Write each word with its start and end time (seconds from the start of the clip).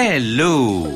Hello 0.00 0.88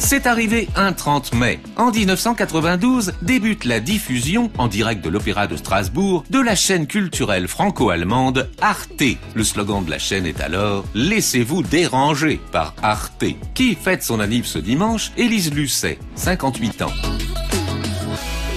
c'est 0.00 0.28
arrivé 0.28 0.68
un 0.76 0.92
30 0.92 1.34
mai. 1.34 1.58
En 1.76 1.90
1992 1.90 3.14
débute 3.20 3.64
la 3.64 3.80
diffusion 3.80 4.48
en 4.56 4.68
direct 4.68 5.04
de 5.04 5.10
l'Opéra 5.10 5.48
de 5.48 5.56
Strasbourg 5.56 6.22
de 6.30 6.38
la 6.38 6.54
chaîne 6.54 6.86
culturelle 6.86 7.48
franco-allemande 7.48 8.48
Arte. 8.60 9.02
Le 9.34 9.42
slogan 9.42 9.84
de 9.84 9.90
la 9.90 9.98
chaîne 9.98 10.24
est 10.24 10.40
alors 10.40 10.84
Laissez-vous 10.94 11.64
déranger 11.64 12.40
par 12.52 12.74
Arte. 12.80 13.24
Qui 13.54 13.74
fête 13.74 14.04
son 14.04 14.20
anniv 14.20 14.46
ce 14.46 14.60
dimanche? 14.60 15.10
Élise 15.16 15.52
Lucet, 15.52 15.98
58 16.14 16.82
ans. 16.82 16.92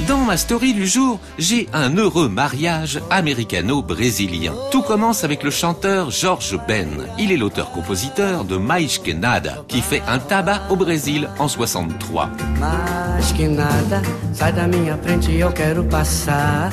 Dans 0.08 0.18
ma 0.20 0.36
story 0.36 0.74
du 0.74 0.88
jour, 0.88 1.20
j'ai 1.38 1.68
un 1.74 1.96
heureux 1.96 2.28
mariage 2.28 3.00
américano-brésilien. 3.10 4.54
Tout 4.72 4.82
commence 4.82 5.24
avec 5.24 5.44
le 5.44 5.52
chanteur 5.52 6.10
George 6.10 6.58
Ben. 6.68 6.90
Il 7.20 7.32
est 7.32 7.38
l'auteur-compositeur 7.38 8.44
de 8.44 8.58
Mais 8.58 8.88
Que 8.88 9.12
Nada, 9.12 9.64
qui 9.68 9.82
fait 9.82 10.02
un 10.08 10.18
tabac 10.20 10.62
au 10.70 10.76
Brésil 10.76 11.30
en 11.38 11.48
63. 11.48 12.30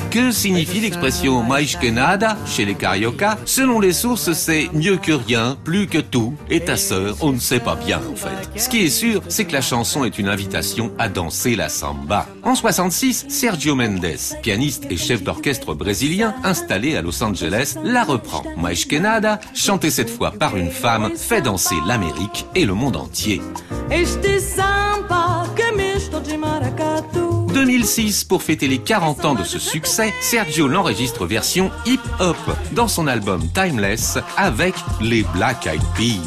Que 0.09 0.31
signifie 0.31 0.79
l'expression 0.79 1.43
Mais 1.43 1.65
Que 1.65 1.91
Nada 1.91 2.35
chez 2.45 2.65
les 2.65 2.75
Carioca 2.75 3.37
Selon 3.45 3.79
les 3.79 3.93
sources, 3.93 4.33
c'est 4.33 4.69
mieux 4.73 4.97
que 4.97 5.11
rien, 5.11 5.55
plus 5.63 5.87
que 5.87 5.99
tout, 5.99 6.33
et 6.49 6.61
ta 6.61 6.77
sœur, 6.77 7.15
on 7.21 7.33
ne 7.33 7.39
sait 7.39 7.59
pas 7.59 7.75
bien 7.75 8.01
en 8.11 8.15
fait. 8.15 8.59
Ce 8.59 8.69
qui 8.69 8.85
est 8.85 8.89
sûr, 8.89 9.21
c'est 9.27 9.45
que 9.45 9.53
la 9.53 9.61
chanson 9.61 10.03
est 10.03 10.17
une 10.17 10.29
invitation 10.29 10.91
à 10.97 11.09
danser 11.09 11.55
la 11.55 11.69
samba. 11.69 12.25
En 12.43 12.55
66, 12.55 13.18
Sergio 13.27 13.75
Mendes, 13.75 14.37
pianiste 14.41 14.85
et 14.89 14.97
chef 14.97 15.23
d'orchestre 15.23 15.73
brésilien 15.73 16.33
installé 16.43 16.95
à 16.95 17.01
Los 17.01 17.23
Angeles, 17.23 17.75
la 17.83 18.03
reprend. 18.03 18.43
Mais 18.57 18.75
Que 18.75 18.97
Nada, 18.97 19.39
chanté 19.53 19.89
cette 19.91 20.09
fois 20.09 20.31
par 20.31 20.57
une 20.57 20.71
femme, 20.71 21.11
fait 21.15 21.41
danser 21.41 21.75
l'Amérique 21.85 22.45
et 22.55 22.65
le 22.65 22.73
monde 22.73 22.95
entier. 22.95 23.41
2006, 27.53 28.23
pour 28.23 28.43
fêter 28.43 28.67
les 28.67 28.77
40 28.77 29.25
ans 29.25 29.35
de 29.35 29.43
ce 29.43 29.59
succès, 29.59 30.13
Sergio 30.21 30.67
l'enregistre 30.67 31.25
version 31.25 31.71
hip-hop 31.85 32.37
dans 32.73 32.87
son 32.87 33.07
album 33.07 33.41
Timeless 33.53 34.17
avec 34.37 34.75
les 35.01 35.23
Black 35.33 35.67
Eyed 35.67 35.81
Peas. 35.95 36.19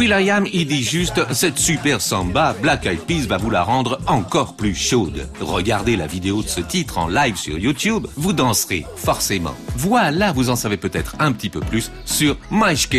Will.i.am 0.00 0.46
il 0.50 0.66
dit 0.66 0.82
juste 0.82 1.20
cette 1.34 1.58
super 1.58 2.00
samba 2.00 2.54
Black 2.54 2.86
Eyed 2.86 3.00
Peas 3.00 3.26
va 3.28 3.36
vous 3.36 3.50
la 3.50 3.62
rendre 3.62 4.00
encore 4.06 4.56
plus 4.56 4.74
chaude. 4.74 5.28
Regardez 5.42 5.94
la 5.94 6.06
vidéo 6.06 6.42
de 6.42 6.48
ce 6.48 6.62
titre 6.62 6.96
en 6.96 7.06
live 7.06 7.36
sur 7.36 7.58
YouTube, 7.58 8.06
vous 8.16 8.32
danserez 8.32 8.86
forcément. 8.96 9.54
Voilà, 9.76 10.32
vous 10.32 10.48
en 10.48 10.56
savez 10.56 10.78
peut-être 10.78 11.16
un 11.18 11.32
petit 11.32 11.50
peu 11.50 11.60
plus 11.60 11.92
sur 12.06 12.38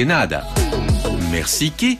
Nada. 0.05 0.47
Merci 1.31 1.71
qui 1.71 1.97